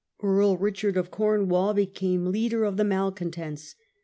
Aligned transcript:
Earl 0.23 0.57
Richard 0.57 0.97
of 0.97 1.11
Corn 1.11 1.41
Leicester, 1.41 1.51
wall 1.51 1.73
became 1.75 2.31
leader 2.31 2.63
of 2.63 2.75
the 2.77 2.83
malcontents. 2.83 3.75